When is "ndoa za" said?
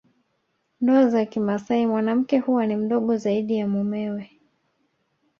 0.81-1.25